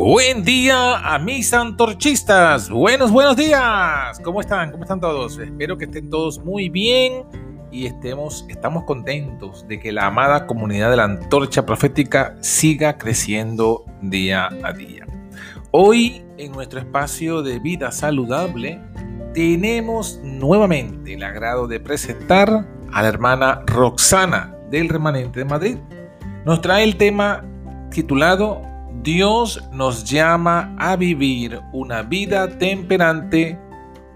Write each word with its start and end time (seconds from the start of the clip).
Buen 0.00 0.44
día 0.44 0.98
a 0.98 1.18
mis 1.18 1.52
antorchistas. 1.52 2.70
Buenos, 2.70 3.10
buenos 3.10 3.36
días. 3.36 4.20
¿Cómo 4.22 4.40
están? 4.40 4.70
¿Cómo 4.70 4.84
están 4.84 5.00
todos? 5.00 5.36
Espero 5.40 5.76
que 5.76 5.86
estén 5.86 6.08
todos 6.08 6.38
muy 6.38 6.68
bien 6.68 7.24
y 7.72 7.86
estemos, 7.86 8.46
estamos 8.48 8.84
contentos 8.84 9.66
de 9.66 9.80
que 9.80 9.90
la 9.90 10.06
amada 10.06 10.46
comunidad 10.46 10.90
de 10.90 10.98
la 10.98 11.02
antorcha 11.02 11.66
profética 11.66 12.36
siga 12.40 12.96
creciendo 12.96 13.84
día 14.00 14.48
a 14.62 14.72
día. 14.72 15.04
Hoy, 15.72 16.24
en 16.36 16.52
nuestro 16.52 16.78
espacio 16.78 17.42
de 17.42 17.58
vida 17.58 17.90
saludable, 17.90 18.80
tenemos 19.34 20.20
nuevamente 20.22 21.14
el 21.14 21.24
agrado 21.24 21.66
de 21.66 21.80
presentar 21.80 22.68
a 22.92 23.02
la 23.02 23.08
hermana 23.08 23.62
Roxana 23.66 24.54
del 24.70 24.90
Remanente 24.90 25.40
de 25.40 25.44
Madrid. 25.44 25.76
Nos 26.44 26.60
trae 26.60 26.84
el 26.84 26.96
tema 26.96 27.44
titulado 27.90 28.62
Dios 29.02 29.62
nos 29.72 30.04
llama 30.04 30.74
a 30.76 30.96
vivir 30.96 31.60
una 31.72 32.02
vida 32.02 32.58
temperante, 32.58 33.58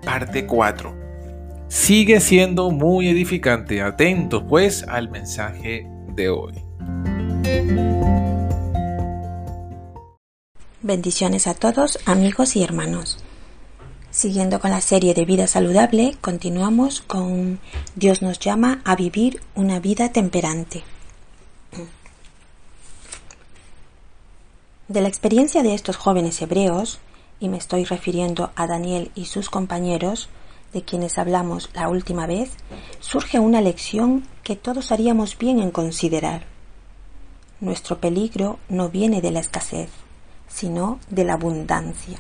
parte 0.05 0.45
4. 0.45 0.95
Sigue 1.69 2.21
siendo 2.21 2.71
muy 2.71 3.09
edificante. 3.09 3.81
Atentos 3.81 4.43
pues 4.49 4.83
al 4.89 5.09
mensaje 5.09 5.87
de 6.15 6.29
hoy. 6.29 6.55
Bendiciones 10.83 11.47
a 11.47 11.55
todos, 11.55 12.01
amigos 12.05 12.57
y 12.57 12.65
hermanos. 12.65 13.19
Siguiendo 14.11 14.61
con 14.61 14.73
la 14.73 14.81
serie 14.81 15.15
de 15.15 15.25
vida 15.25 15.47
saludable, 15.47 16.17
continuamos 16.21 17.01
con 17.01 17.61
Dios 17.95 18.21
nos 18.21 18.41
llama 18.41 18.83
a 18.85 18.97
vivir 18.97 19.41
una 19.55 19.79
vida 19.79 20.11
temperante. 20.11 20.83
De 24.93 25.01
la 25.01 25.09
experiencia 25.09 25.63
de 25.63 25.73
estos 25.73 25.97
jóvenes 25.97 26.43
hebreos, 26.43 26.99
y 27.41 27.49
me 27.49 27.57
estoy 27.57 27.87
refiriendo 27.87 28.51
a 28.55 28.67
Daniel 28.67 29.11
y 29.15 29.25
sus 29.25 29.49
compañeros, 29.49 30.29
de 30.75 30.83
quienes 30.83 31.17
hablamos 31.17 31.71
la 31.73 31.89
última 31.89 32.27
vez, 32.27 32.51
surge 33.01 33.39
una 33.39 33.63
lección 33.63 34.29
que 34.43 34.55
todos 34.55 34.93
haríamos 34.93 35.39
bien 35.39 35.61
en 35.61 35.71
considerar. 35.71 36.45
Nuestro 37.59 38.03
peligro 38.03 38.59
no 38.69 38.91
viene 38.91 39.23
de 39.23 39.31
la 39.31 39.41
escasez, 39.41 39.89
sino 40.47 41.01
de 41.09 41.25
la 41.25 41.33
abundancia. 41.33 42.19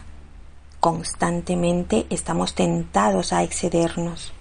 Constantemente 0.80 2.06
estamos 2.08 2.54
tentados 2.54 3.34
a 3.34 3.42
excedernos. 3.42 4.32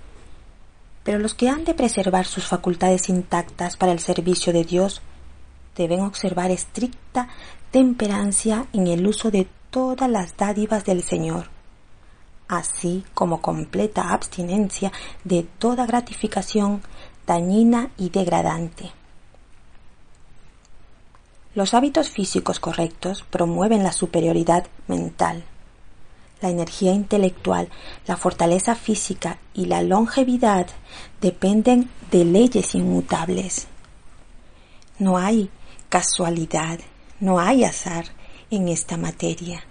Pero 1.03 1.19
los 1.19 1.33
que 1.33 1.49
han 1.49 1.65
de 1.65 1.73
preservar 1.73 2.25
sus 2.25 2.45
facultades 2.45 3.09
intactas 3.09 3.75
para 3.75 3.91
el 3.91 3.99
servicio 3.99 4.53
de 4.53 4.63
Dios 4.63 5.01
deben 5.75 5.99
observar 6.01 6.49
estricta 6.49 7.27
temperancia 7.71 8.67
en 8.73 8.87
el 8.87 9.07
uso 9.07 9.31
de 9.31 9.47
todas 9.69 10.09
las 10.09 10.35
dádivas 10.35 10.83
del 10.83 11.03
Señor, 11.03 11.47
así 12.47 13.05
como 13.13 13.41
completa 13.41 14.11
abstinencia 14.11 14.91
de 15.23 15.43
toda 15.43 15.85
gratificación 15.85 16.81
dañina 17.25 17.91
y 17.97 18.09
degradante. 18.09 18.91
Los 21.55 21.73
hábitos 21.73 22.09
físicos 22.09 22.59
correctos 22.59 23.25
promueven 23.29 23.83
la 23.83 23.91
superioridad 23.93 24.67
mental. 24.87 25.43
La 26.41 26.49
energía 26.49 26.91
intelectual, 26.93 27.69
la 28.07 28.17
fortaleza 28.17 28.75
física 28.75 29.37
y 29.53 29.65
la 29.65 29.81
longevidad 29.81 30.67
dependen 31.21 31.89
de 32.09 32.25
leyes 32.25 32.73
inmutables. 32.73 33.67
No 34.97 35.17
hay 35.17 35.49
casualidad, 35.89 36.79
no 37.21 37.39
hay 37.39 37.63
azar 37.63 38.05
en 38.49 38.67
esta 38.67 38.97
materia. 38.97 39.63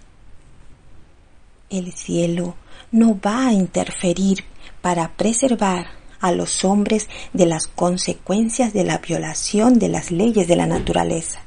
El 1.69 1.93
cielo 1.93 2.55
no 2.91 3.21
va 3.21 3.49
a 3.49 3.53
interferir 3.53 4.45
para 4.81 5.13
preservar 5.13 5.89
a 6.21 6.33
los 6.33 6.65
hombres 6.65 7.09
de 7.33 7.47
las 7.47 7.67
consecuencias 7.67 8.73
de 8.73 8.85
la 8.85 8.99
violación 8.99 9.79
de 9.79 9.89
las 9.89 10.11
leyes 10.11 10.49
de 10.49 10.57
la 10.57 10.67
naturaleza. 10.67 11.41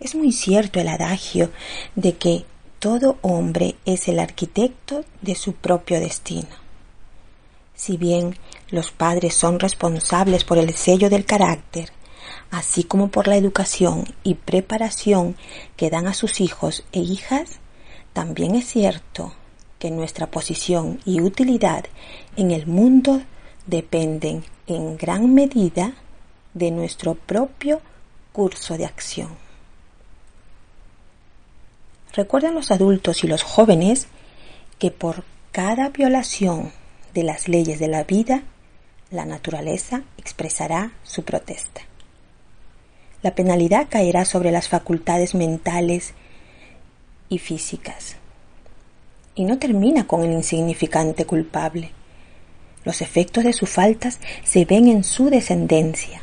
Es 0.00 0.14
muy 0.14 0.32
cierto 0.32 0.80
el 0.80 0.88
adagio 0.88 1.50
de 1.94 2.16
que 2.16 2.44
todo 2.78 3.18
hombre 3.22 3.76
es 3.84 4.08
el 4.08 4.20
arquitecto 4.20 5.04
de 5.22 5.34
su 5.34 5.54
propio 5.54 5.98
destino. 5.98 6.48
Si 7.74 7.96
bien 7.96 8.36
los 8.70 8.90
padres 8.90 9.34
son 9.34 9.58
responsables 9.58 10.44
por 10.44 10.58
el 10.58 10.74
sello 10.74 11.10
del 11.10 11.24
carácter, 11.24 11.90
así 12.50 12.84
como 12.84 13.08
por 13.08 13.28
la 13.28 13.36
educación 13.36 14.04
y 14.22 14.34
preparación 14.34 15.36
que 15.76 15.90
dan 15.90 16.06
a 16.06 16.14
sus 16.14 16.40
hijos 16.40 16.84
e 16.92 17.00
hijas, 17.00 17.60
también 18.12 18.54
es 18.54 18.66
cierto 18.66 19.32
que 19.78 19.90
nuestra 19.90 20.26
posición 20.26 21.00
y 21.04 21.20
utilidad 21.20 21.84
en 22.36 22.50
el 22.50 22.66
mundo 22.66 23.22
dependen 23.66 24.44
en 24.66 24.96
gran 24.96 25.34
medida 25.34 25.94
de 26.54 26.70
nuestro 26.70 27.14
propio 27.14 27.80
curso 28.32 28.76
de 28.76 28.86
acción. 28.86 29.30
Recuerdan 32.12 32.54
los 32.54 32.70
adultos 32.70 33.22
y 33.22 33.28
los 33.28 33.42
jóvenes 33.42 34.08
que 34.78 34.90
por 34.90 35.24
cada 35.52 35.90
violación 35.90 36.72
de 37.14 37.22
las 37.22 37.48
leyes 37.48 37.78
de 37.78 37.88
la 37.88 38.04
vida, 38.04 38.42
la 39.10 39.24
naturaleza 39.24 40.02
expresará 40.16 40.92
su 41.02 41.22
protesta 41.24 41.87
la 43.22 43.34
penalidad 43.34 43.88
caerá 43.88 44.24
sobre 44.24 44.52
las 44.52 44.68
facultades 44.68 45.34
mentales 45.34 46.14
y 47.28 47.38
físicas. 47.38 48.16
Y 49.34 49.44
no 49.44 49.58
termina 49.58 50.06
con 50.06 50.24
el 50.24 50.32
insignificante 50.32 51.24
culpable. 51.24 51.92
Los 52.84 53.02
efectos 53.02 53.44
de 53.44 53.52
sus 53.52 53.68
faltas 53.68 54.20
se 54.44 54.64
ven 54.64 54.88
en 54.88 55.04
su 55.04 55.30
descendencia 55.30 56.22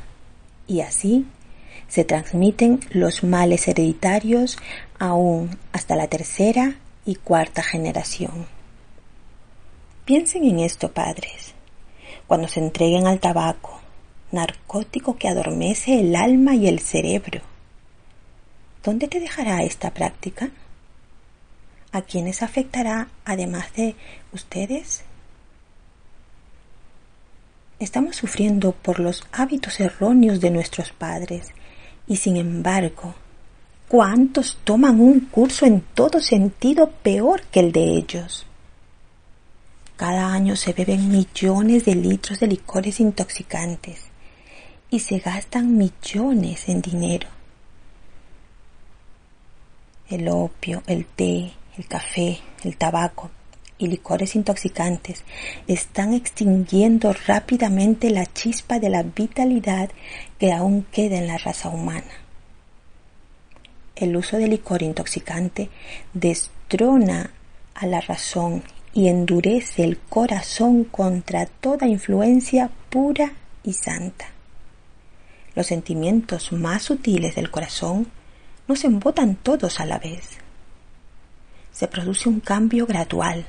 y 0.68 0.82
así 0.82 1.26
se 1.88 2.04
transmiten 2.04 2.80
los 2.90 3.24
males 3.24 3.68
hereditarios 3.68 4.58
aún 4.98 5.58
hasta 5.72 5.96
la 5.96 6.08
tercera 6.08 6.76
y 7.06 7.16
cuarta 7.16 7.62
generación. 7.62 8.48
Piensen 10.06 10.44
en 10.44 10.60
esto, 10.60 10.92
padres, 10.92 11.54
cuando 12.28 12.48
se 12.48 12.60
entreguen 12.60 13.08
al 13.08 13.20
tabaco, 13.20 13.75
narcótico 14.36 15.18
que 15.18 15.28
adormece 15.28 16.00
el 16.00 16.16
alma 16.16 16.54
y 16.56 16.68
el 16.68 16.80
cerebro. 16.80 17.42
¿Dónde 18.84 19.08
te 19.08 19.20
dejará 19.20 19.64
esta 19.64 19.92
práctica? 19.92 20.52
¿A 21.92 22.02
quiénes 22.02 22.44
afectará 22.44 23.08
además 23.24 23.74
de 23.76 23.96
ustedes? 24.32 25.04
Estamos 27.80 28.18
sufriendo 28.18 28.74
por 28.74 29.00
los 29.00 29.24
hábitos 29.32 29.80
erróneos 29.80 30.40
de 30.40 30.52
nuestros 30.52 30.92
padres 30.92 31.48
y 32.08 32.18
sin 32.18 32.38
embargo, 32.38 33.16
¿cuántos 33.88 34.58
toman 34.64 35.00
un 35.00 35.22
curso 35.22 35.66
en 35.66 35.82
todo 35.82 36.20
sentido 36.20 36.92
peor 36.92 37.42
que 37.44 37.62
el 37.62 37.72
de 37.72 37.86
ellos? 37.98 38.46
Cada 39.96 40.34
año 40.34 40.58
se 40.58 40.74
beben 40.74 41.10
millones 41.10 41.86
de 41.86 41.96
litros 41.96 42.40
de 42.42 42.48
licores 42.48 43.00
intoxicantes 43.00 44.05
y 44.90 45.00
se 45.00 45.20
gastan 45.20 45.78
millones 45.78 46.70
en 46.70 46.82
dinero. 46.82 47.28
El 50.10 50.28
opio, 50.30 50.84
el 50.88 51.06
té, 51.06 51.52
el 51.78 51.88
café, 51.88 52.40
el 52.64 52.78
tabaco 52.78 53.32
y 53.78 53.88
licores 53.88 54.36
intoxicantes 54.36 55.24
están 55.68 56.14
extinguiendo 56.14 57.14
rápidamente 57.28 58.10
la 58.10 58.26
chispa 58.26 58.80
de 58.80 58.90
la 58.90 59.04
vitalidad 59.04 59.90
que 60.40 60.54
aún 60.54 60.86
queda 60.92 61.18
en 61.18 61.28
la 61.28 61.38
raza 61.38 61.70
humana. 61.70 62.12
El 63.96 64.16
uso 64.16 64.38
de 64.38 64.48
licor 64.48 64.84
intoxicante 64.84 65.70
destrona 66.14 67.32
a 67.74 67.88
la 67.88 68.02
razón 68.02 68.64
y 68.94 69.08
endurece 69.08 69.84
el 69.84 70.00
corazón 70.00 70.86
contra 70.86 71.46
toda 71.46 71.88
influencia 71.88 72.70
pura 72.90 73.34
y 73.64 73.74
santa. 73.74 74.35
Los 75.56 75.68
sentimientos 75.68 76.52
más 76.52 76.84
sutiles 76.84 77.36
del 77.36 77.50
corazón 77.50 78.08
no 78.68 78.76
se 78.76 78.88
embotan 78.88 79.36
todos 79.36 79.80
a 79.80 79.86
la 79.86 80.00
vez. 80.00 80.38
Se 81.72 81.88
produce 81.88 82.28
un 82.28 82.42
cambio 82.42 82.86
gradual. 82.86 83.46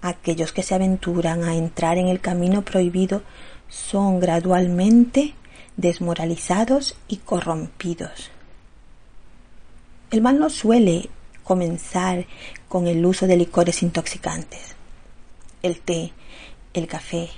Aquellos 0.00 0.52
que 0.52 0.64
se 0.64 0.74
aventuran 0.74 1.44
a 1.44 1.54
entrar 1.54 1.98
en 1.98 2.08
el 2.08 2.20
camino 2.20 2.62
prohibido 2.62 3.22
son 3.68 4.18
gradualmente 4.18 5.34
desmoralizados 5.76 6.96
y 7.06 7.18
corrompidos. 7.18 8.30
El 10.10 10.20
mal 10.20 10.40
no 10.40 10.50
suele 10.50 11.08
comenzar 11.44 12.26
con 12.68 12.88
el 12.88 13.06
uso 13.06 13.28
de 13.28 13.36
licores 13.36 13.82
intoxicantes. 13.82 14.74
El 15.62 15.80
té, 15.80 16.12
el 16.74 16.88
café 16.88 17.30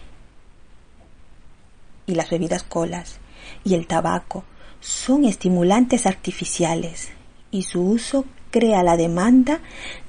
y 2.07 2.15
las 2.15 2.31
bebidas 2.31 2.63
colas 2.63 3.21
y 3.65 3.75
el 3.75 3.87
tabaco 3.87 4.45
son 4.81 5.25
estimulantes 5.25 6.07
artificiales 6.07 7.11
y 7.51 7.63
su 7.63 7.81
uso 7.83 8.25
crea 8.51 8.83
la 8.83 8.97
demanda 8.97 9.61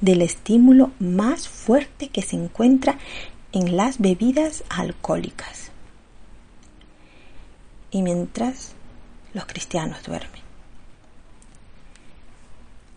del 0.01 0.21
estímulo 0.21 0.91
más 0.99 1.47
fuerte 1.47 2.09
que 2.09 2.21
se 2.21 2.35
encuentra 2.35 2.97
en 3.53 3.77
las 3.77 3.99
bebidas 3.99 4.63
alcohólicas. 4.69 5.71
Y 7.89 8.01
mientras 8.01 8.73
los 9.33 9.45
cristianos 9.45 10.03
duermen. 10.03 10.41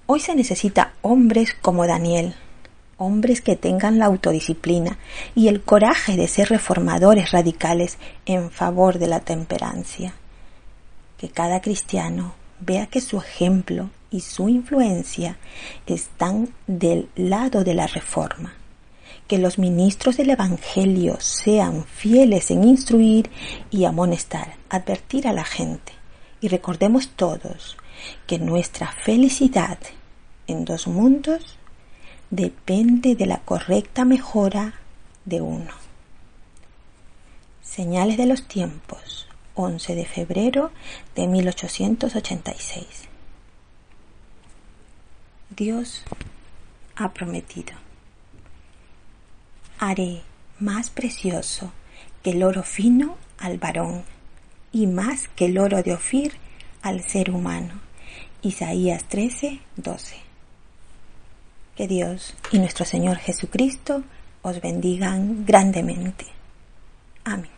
Hoy 0.07 0.21
se 0.21 0.35
necesita 0.35 0.95
hombres 1.03 1.55
como 1.61 1.87
Daniel, 1.87 2.35
hombres 2.97 3.41
que 3.41 3.57
tengan 3.57 3.99
la 3.99 4.07
autodisciplina 4.07 4.99
y 5.35 5.49
el 5.49 5.63
coraje 5.63 6.17
de 6.17 6.29
ser 6.29 6.49
reformadores 6.49 7.31
radicales 7.31 7.99
en 8.27 8.51
favor 8.51 8.99
de 8.99 9.07
la 9.07 9.21
temperancia. 9.21 10.15
Que 11.19 11.29
cada 11.29 11.61
cristiano 11.61 12.35
vea 12.61 12.87
que 12.87 13.01
su 13.01 13.19
ejemplo 13.19 13.91
y 14.11 14.21
su 14.21 14.49
influencia 14.49 15.37
están 15.87 16.49
del 16.67 17.09
lado 17.15 17.65
de 17.65 17.75
la 17.75 17.87
reforma. 17.87 18.55
Que 19.27 19.39
los 19.39 19.59
ministros 19.59 20.17
del 20.17 20.31
Evangelio 20.31 21.19
sean 21.21 21.85
fieles 21.85 22.51
en 22.51 22.65
instruir 22.65 23.31
y 23.71 23.85
amonestar, 23.85 24.55
advertir 24.71 25.29
a 25.29 25.33
la 25.33 25.45
gente. 25.45 25.93
Y 26.41 26.49
recordemos 26.49 27.11
todos 27.11 27.77
que 28.27 28.39
nuestra 28.39 28.93
felicidad 29.05 29.79
en 30.47 30.65
dos 30.65 30.87
mundos 30.87 31.59
depende 32.31 33.15
de 33.15 33.27
la 33.27 33.39
correcta 33.39 34.05
mejora 34.05 34.75
de 35.25 35.41
uno. 35.41 35.73
Señales 37.63 38.17
de 38.17 38.27
los 38.27 38.49
tiempos, 38.49 39.28
11 39.61 39.97
de 39.97 40.05
febrero 40.05 40.71
de 41.17 41.27
1886. 41.27 42.87
Dios 45.51 46.05
ha 46.95 47.13
prometido. 47.13 47.73
Haré 49.81 50.23
más 50.61 50.91
precioso 50.91 51.73
que 52.23 52.31
el 52.31 52.45
oro 52.45 52.63
fino 52.63 53.17
al 53.37 53.59
varón 53.59 54.05
y 54.71 54.87
más 54.87 55.27
que 55.27 55.47
el 55.47 55.59
oro 55.59 55.83
de 55.83 55.95
Ofir 55.95 56.35
al 56.83 57.03
ser 57.03 57.33
humano. 57.33 57.81
Isaías 58.43 59.03
13, 59.09 59.59
12. 59.75 60.17
Que 61.75 61.89
Dios 61.89 62.37
y 62.53 62.61
nuestro 62.61 62.85
Señor 62.85 63.17
Jesucristo 63.17 64.05
os 64.43 64.61
bendigan 64.61 65.45
grandemente. 65.45 66.27
Amén. 67.25 67.58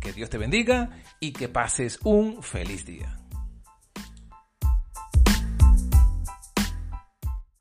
Que 0.00 0.12
Dios 0.12 0.30
te 0.30 0.38
bendiga 0.38 0.90
y 1.20 1.32
que 1.32 1.48
pases 1.48 1.98
un 2.04 2.42
feliz 2.42 2.84
día. 2.84 3.18